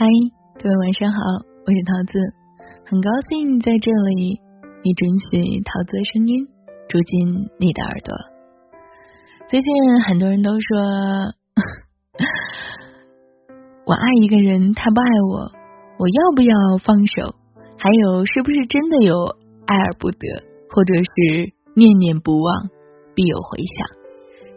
[0.00, 0.06] 嗨，
[0.56, 2.16] 各位晚上好，我是桃子，
[2.88, 4.40] 很高兴在这里，
[4.80, 6.48] 你准许桃子的声音
[6.88, 7.28] 住进
[7.60, 8.16] 你的耳朵。
[9.50, 10.80] 最近很多人都说，
[13.84, 15.52] 我爱一个人，他不爱我，
[15.98, 17.36] 我要不要放手？
[17.76, 19.36] 还有，是不是真的有
[19.66, 20.26] 爱而不得，
[20.70, 22.70] 或者是念念不忘，
[23.14, 23.86] 必有回响？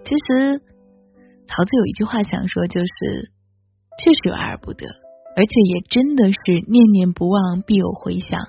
[0.06, 0.64] 其实，
[1.50, 2.88] 桃子有一句话想说，就是
[4.00, 5.03] 确实有爱而不得。
[5.36, 8.40] 而且也真的是念念不忘必有回响，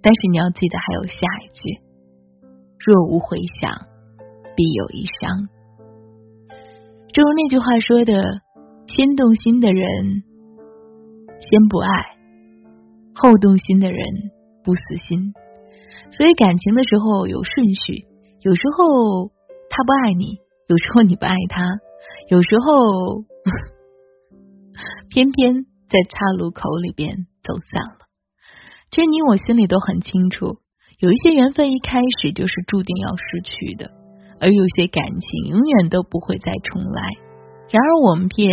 [0.00, 1.80] 但是你要记得还有下一句：
[2.78, 3.86] 若无回响，
[4.56, 5.48] 必有一伤。
[7.12, 8.40] 正如那句话说的
[8.88, 10.22] ：“先动心的人
[11.40, 11.90] 先不爱，
[13.14, 14.02] 后动心的人
[14.64, 15.34] 不死心。”
[16.16, 18.06] 所以感情的时候有顺序，
[18.40, 19.28] 有时候
[19.68, 21.78] 他不爱你，有时候你不爱他，
[22.28, 23.24] 有时候
[25.10, 25.66] 偏偏。
[25.92, 28.08] 在岔路口里边走散了。
[28.90, 30.56] 其实你我心里都很清楚，
[30.98, 33.90] 有一些缘分一开始就是注定要失去的，
[34.40, 37.02] 而有些感情永远都不会再重来。
[37.70, 38.48] 然而我们便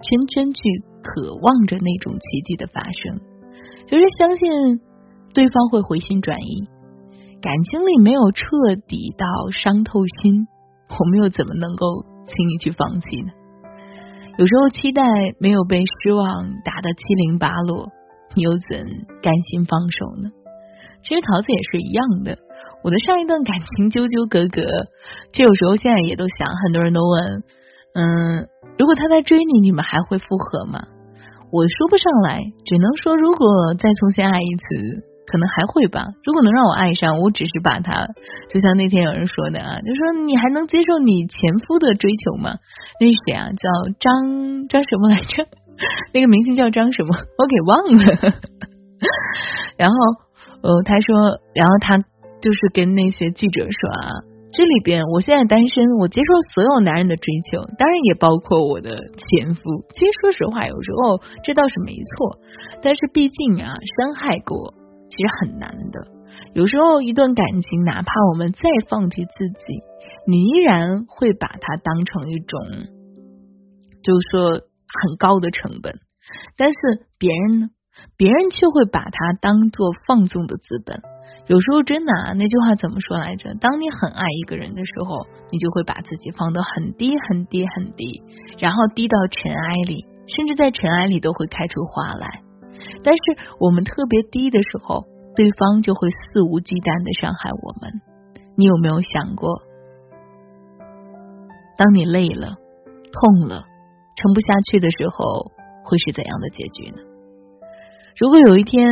[0.00, 0.60] 圈圈去
[1.02, 3.20] 渴望着那种奇迹的发生，
[3.86, 4.80] 就是相信
[5.32, 6.68] 对方会回心转意。
[7.40, 8.44] 感情里没有彻
[8.86, 10.46] 底到伤透心，
[10.88, 13.32] 我们又怎么能够轻易去放弃呢？
[14.40, 15.02] 有时候期待
[15.38, 16.24] 没有被失望
[16.64, 17.92] 打得七零八落，
[18.34, 18.80] 你又怎
[19.20, 20.30] 甘心放手呢？
[21.04, 22.38] 其实桃子也是一样的，
[22.82, 24.62] 我的上一段感情纠纠葛葛，
[25.30, 27.44] 这有时候现在也都想，很多人都问，
[27.92, 30.88] 嗯，如果他在追你，你们还会复合吗？
[31.52, 33.46] 我说不上来，只能说如果
[33.78, 35.09] 再重新爱一次。
[35.30, 36.06] 可能还会吧。
[36.24, 38.08] 如果能让我爱上，我只是把他，
[38.50, 42.56] 就像那天有人说的啊，就说你还能接受你前夫的追求吗？
[42.98, 43.48] 那是谁啊？
[43.54, 43.68] 叫
[44.00, 45.46] 张张什么来着？
[46.12, 47.14] 那个明星叫张什么？
[47.38, 48.34] 我给忘了。
[49.78, 49.96] 然后
[50.62, 51.16] 呃，他说，
[51.54, 51.96] 然后他
[52.42, 59.62] 就是跟那些记者说啊，这里边我现在单身，我接受所有男人的追求，当然也包括我的前夫。
[59.94, 62.36] 其实说实话，有时候这倒是没错，
[62.82, 64.74] 但是毕竟啊，伤害过。
[65.10, 66.06] 其实很难的，
[66.54, 69.64] 有时候一段感情，哪怕我们再放弃自己，
[70.26, 72.60] 你依然会把它当成一种，
[74.02, 75.98] 就是说很高的成本。
[76.56, 76.78] 但是
[77.18, 77.68] 别人呢，
[78.16, 81.02] 别人却会把它当做放纵的资本。
[81.48, 83.52] 有时候真的啊，那句话怎么说来着？
[83.60, 88.22] 当你很爱一个人的时候，你就会把自己放得很低很低很低，
[88.58, 92.42] 然后低到尘埃里，甚至在尘埃里都会开出花来。
[93.02, 93.22] 但是
[93.58, 98.00] 我们特别低的时候，对方就会肆无忌惮的伤害我们。
[98.56, 99.62] 你有没有想过，
[101.78, 102.58] 当你累了、
[103.08, 103.64] 痛了、
[104.16, 105.50] 撑不下去的时候，
[105.84, 107.00] 会是怎样的结局呢？
[108.18, 108.84] 如果有一天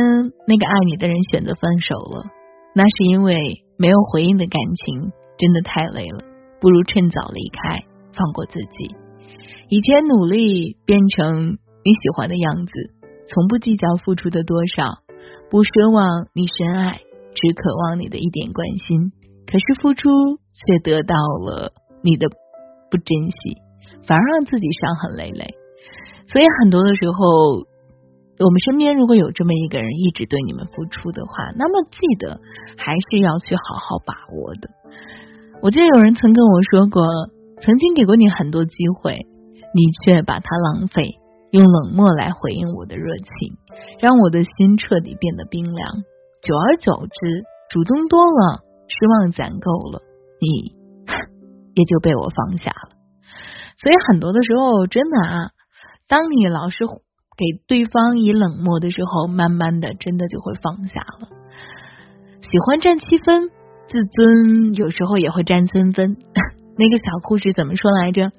[0.47, 2.25] 那个爱你的人选择分手了，
[2.73, 3.37] 那是因为
[3.77, 6.17] 没有回应的感情真的太累了，
[6.59, 8.95] 不如趁早离开，放过自己。
[9.69, 12.73] 以前努力变成你喜欢的样子。
[13.29, 15.05] 从不计较付出的多少，
[15.51, 16.97] 不奢望你深爱，
[17.37, 19.13] 只渴望你的一点关心。
[19.45, 20.09] 可是付出
[20.53, 22.25] 却得到了你的
[22.89, 23.61] 不珍惜，
[24.09, 25.53] 反而让自己伤痕累累。
[26.25, 27.65] 所以很多的时候，
[28.41, 32.41] 我们身边如果有这么一个人一直对你们付出的话，那么记得
[32.77, 34.69] 还是要去好好把握的。
[35.61, 37.05] 我记得有人曾跟我说过，
[37.61, 39.27] 曾经给过你很多机会，
[39.75, 41.18] 你却把它浪费。
[41.51, 43.57] 用冷漠来回应我的热情，
[43.99, 46.03] 让我的心彻底变得冰凉。
[46.43, 50.01] 久而久之，主动多了，失望攒够了，
[50.39, 50.75] 你
[51.73, 52.95] 也就被我放下了。
[53.77, 55.49] 所以很多的时候，真的啊，
[56.07, 61.29] 当你老是给对方以冷漠的时候，慢慢的，真的就会放下了。
[62.41, 63.49] 喜欢占七分，
[63.87, 66.15] 自尊有时候也会占三分。
[66.77, 68.31] 那个小故事怎么说来着？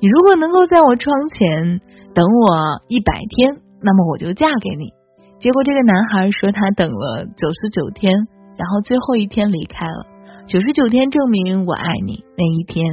[0.00, 1.82] 你如果能够在我窗前。
[2.14, 4.92] 等我一百天，那么我就嫁给你。
[5.38, 8.12] 结果这个男孩说他等了九十九天，
[8.56, 10.06] 然后最后一天离开了。
[10.46, 12.84] 九十九天证明我爱你，那一天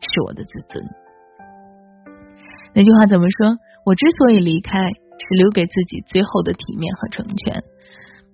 [0.00, 0.84] 是我的自尊。
[2.74, 3.56] 那句话怎么说？
[3.86, 7.62] 我之所以离开，是留给自己最后的体面和成全。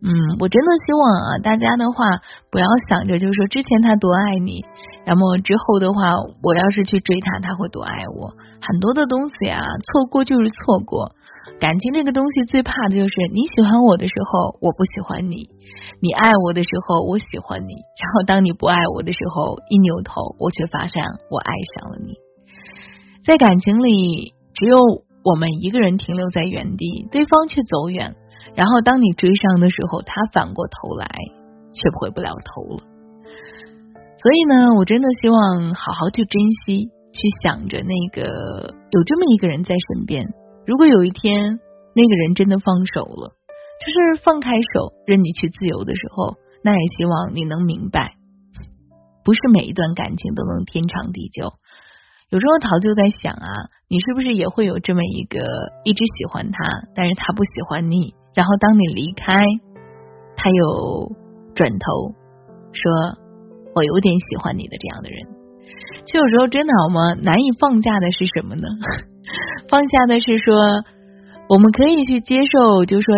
[0.04, 0.10] 嗯，
[0.40, 2.04] 我真的希望啊，大家的话
[2.50, 4.64] 不要想着就是说之前他多爱你，
[5.06, 6.10] 那么之后的话，
[6.42, 8.34] 我要是去追他，他会多爱我。
[8.60, 11.12] 很多的东西啊，错过就是错过。
[11.60, 15.50] 感情这个东西最怕的就是你喜欢我的时候我不喜欢你，
[16.00, 22.14] 你爱我的时候我喜欢你，然后当你不爱我的时候，一扭头我却发现我爱上了你。
[23.24, 24.78] 在感情里，只有
[25.22, 28.16] 我们一个人停留在原地，对方却走远，
[28.54, 31.08] 然后当你追上的时候，他反过头来
[31.72, 32.84] 却回不了头了。
[34.18, 40.28] 所以呢，我真的希望好好去珍惜，去想着那个有这么一个人在身边。
[40.66, 41.58] 如果有一天
[41.94, 43.34] 那个人真的放手了，
[43.80, 48.14] 就是放开手任你去自由的时候，那也希望你能明白，
[49.24, 51.54] 不是每一段感情都能天长地久。
[52.30, 53.48] 有时候陶就在想啊，
[53.88, 55.40] 你是不是也会有这么一个
[55.84, 56.58] 一直喜欢他，
[56.94, 59.32] 但是他不喜欢你，然后当你离开，
[60.36, 61.12] 他又
[61.54, 62.14] 转头
[62.72, 63.22] 说。
[63.74, 65.16] 我有点喜欢你的这样的人，
[66.04, 68.68] 其实有时候真的，我们难以放下的是什么呢？
[69.72, 70.84] 放下的是说，
[71.48, 73.14] 我们可以去接受，就说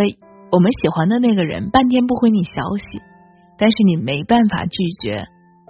[0.53, 3.03] 我们喜欢的那个人半天不回你消息，
[3.59, 5.27] 但是你没办法拒绝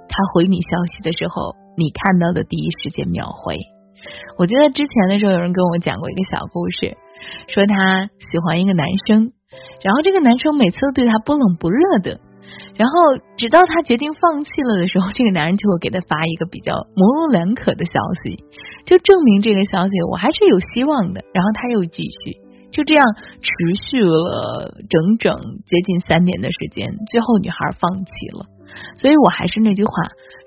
[0.06, 3.56] 他回你消息的时候，你看到的第一时间秒回。
[4.37, 6.94] 我记得之前的时候，有人跟我讲过一个小故事，
[7.53, 9.32] 说他喜欢一个男生，
[9.82, 12.21] 然后这个男生每次都对他不冷不热的。
[12.76, 12.94] 然后，
[13.37, 18.43] 直到他决定放弃了的时候，这个男人就会给他发一个比较模棱两可的消息，
[18.85, 21.23] 就证明这个消息我还是有希望的。
[21.32, 22.35] 然后他又继续，
[22.73, 23.05] 就这样
[23.41, 23.49] 持
[23.79, 28.47] 续了整整接近三年的时间，最后女孩放弃了。
[28.97, 29.93] 所以我还是那句话。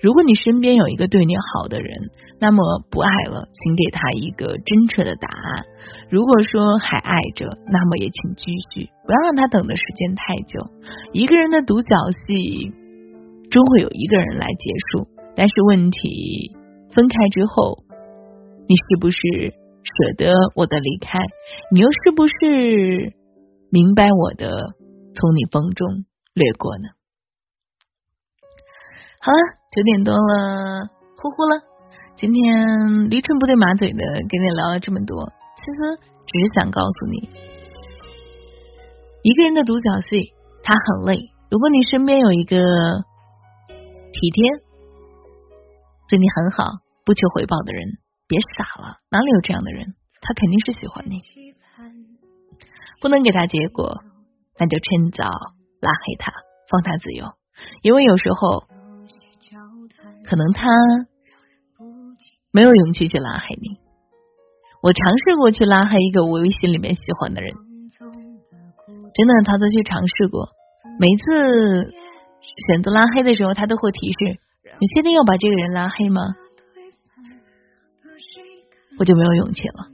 [0.01, 2.61] 如果你身边有一个对你好的人，那么
[2.91, 5.65] 不爱了，请给他一个真诚的答案。
[6.09, 10.59] 如果说还爱着，那么也请继续，不要让他等的时间太久。
[11.13, 11.95] 一个人的独角
[12.25, 12.71] 戏
[13.49, 16.55] 终会有一个人来结束，但是问题
[16.91, 17.83] 分开之后，
[18.67, 19.17] 你是不是
[19.83, 21.19] 舍得我的离开？
[21.71, 23.13] 你又是不是
[23.71, 24.75] 明白我的
[25.15, 26.89] 从你风中掠过呢？
[29.19, 29.39] 好了，
[29.75, 30.87] 九点多了，
[31.17, 31.76] 呼呼了。
[32.17, 33.97] 今天驴唇不对马嘴的
[34.27, 37.29] 跟你聊了这么多，其实只是想告诉你，
[39.21, 40.33] 一个人的独角戏
[40.63, 41.29] 他很累。
[41.51, 44.49] 如果你身边有一个体贴、
[46.09, 46.63] 对你很好、
[47.05, 47.85] 不求回报的人，
[48.27, 49.93] 别傻了，哪里有这样的人？
[50.19, 51.19] 他肯定是喜欢你。
[52.99, 54.01] 不能给他结果，
[54.57, 56.33] 那就趁早拉黑他，
[56.71, 57.27] 放他自由。
[57.83, 58.65] 因为有时候。
[60.25, 60.67] 可能他
[62.51, 63.77] 没有勇气去拉黑你。
[64.81, 67.53] 我尝试过去拉黑一个我微信里面喜欢的人，
[69.13, 70.49] 真的，他都去尝试过。
[70.99, 71.91] 每次
[72.67, 74.39] 选择拉黑的时候，他都会提示
[74.79, 76.21] ：“你确定要把这个人拉黑吗？”
[78.99, 79.89] 我就没有勇气了。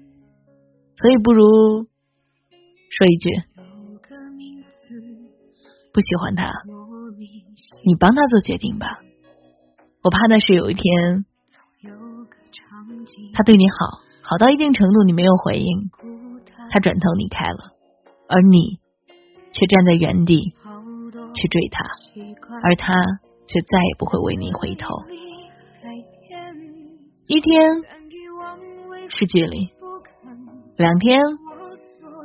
[0.96, 3.30] 所以不如说一句：
[5.92, 6.46] 不喜欢他，
[7.86, 9.00] 你帮他做决定吧。
[10.04, 11.26] 我怕的是有一天，
[13.34, 15.90] 他对你好，好到一定程度，你没有回应，
[16.72, 17.74] 他转头离开了，
[18.28, 18.80] 而你
[19.52, 20.54] 却站在原地
[21.34, 21.84] 去追他，
[22.64, 22.94] 而他
[23.48, 24.90] 却再也不会为你回头。
[27.28, 27.62] 一天
[29.10, 29.70] 是距离，
[30.78, 31.20] 两天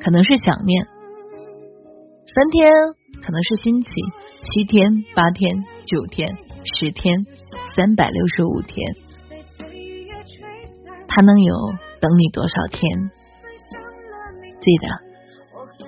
[0.03, 0.87] 可能是想念，
[2.35, 2.73] 三天
[3.23, 3.91] 可能是新奇，
[4.43, 6.29] 七天、八天、九天、
[6.79, 7.27] 十天。
[7.77, 8.97] 三百六十五天，
[11.19, 11.53] 他能有
[12.01, 12.81] 等你多少天？
[14.61, 14.87] 记得，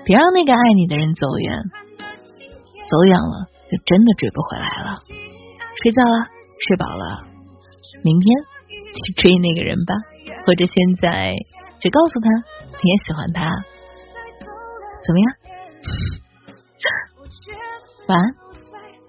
[0.03, 1.55] 别让那个爱你的人走远，
[2.89, 4.99] 走远了就真的追不回来了。
[5.81, 6.27] 睡觉了，
[6.67, 7.23] 睡饱了，
[8.03, 9.95] 明天去追那个人吧，
[10.49, 11.37] 或者现在
[11.79, 12.29] 就告诉他
[12.83, 13.63] 你也喜欢他，
[15.05, 15.31] 怎么样？
[18.09, 18.35] 晚安，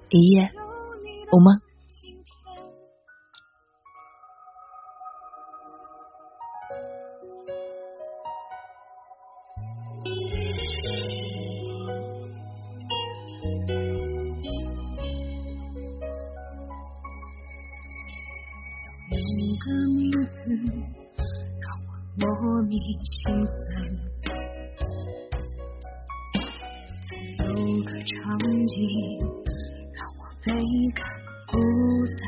[0.09, 0.51] 一夜
[1.31, 1.70] 无梦。
[22.81, 23.55] 心酸，
[27.37, 27.45] 有
[27.83, 28.77] 个场景
[29.93, 30.47] 让我倍
[30.95, 30.99] 感
[31.47, 31.53] 孤
[32.17, 32.21] 单。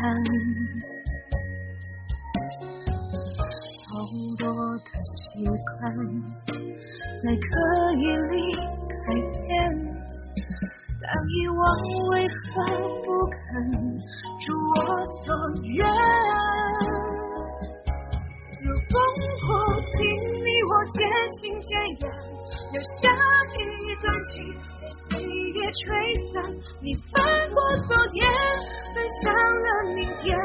[3.87, 3.91] 好
[4.37, 4.43] 多
[4.77, 5.81] 的习惯，
[7.23, 7.43] 来可
[7.99, 8.03] 以
[21.23, 22.11] 渐行渐远，
[22.73, 23.07] 留下
[23.55, 24.43] 一段情
[25.09, 25.57] 被，岁月。
[25.73, 25.87] 吹
[26.33, 26.35] 散。
[26.81, 28.27] 你翻过昨天，
[28.93, 30.37] 奔向了明天，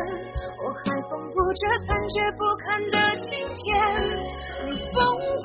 [0.63, 3.67] 我还缝补着残缺不堪的今天。
[4.65, 4.97] 你风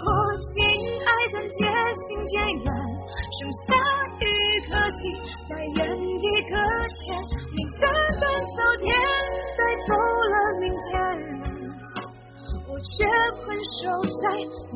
[0.05, 0.07] 过
[0.53, 0.61] 境，
[1.01, 1.61] 爱恨渐
[1.93, 2.65] 行渐远，
[3.33, 3.73] 剩下
[4.19, 4.23] 一
[4.69, 4.71] 颗
[5.01, 5.01] 心
[5.49, 5.81] 在原
[6.21, 6.53] 地搁
[6.95, 7.17] 浅。
[7.51, 7.83] 你打
[8.19, 8.21] 算
[8.55, 8.87] 昨天，
[9.57, 9.91] 带走，
[12.93, 13.03] 却
[13.43, 13.81] 困守
[14.21, 14.23] 在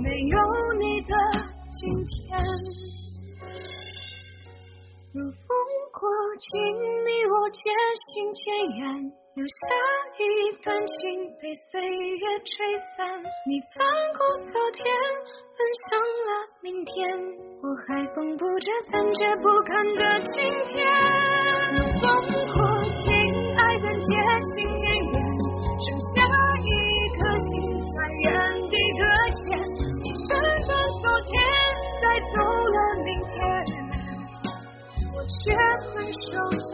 [0.02, 0.36] 没有
[0.80, 1.14] 你的
[1.80, 2.16] 今天。
[5.14, 5.50] 如风
[5.94, 6.02] 过
[6.38, 6.54] 境，
[7.06, 7.64] 你我渐
[8.12, 8.44] 行渐
[8.78, 8.82] 远，
[9.34, 9.52] 留下
[10.20, 10.22] 一
[10.64, 10.94] 段情
[11.42, 12.98] 被岁月吹散。
[13.48, 13.76] 你翻
[14.14, 14.20] 过
[14.52, 14.86] 昨天，
[15.58, 15.60] 奔
[15.90, 16.30] 向了
[16.62, 16.94] 明天，
[17.64, 20.02] 我还缝补着残缺不堪的
[20.34, 20.36] 今
[20.70, 20.76] 天。
[21.74, 22.06] 如风
[22.54, 22.58] 过
[23.02, 23.10] 境，
[23.58, 24.12] 爱恨渐
[24.54, 25.17] 行渐远，
[35.48, 36.18] 带走了明天。
[36.28, 36.67] 却回首。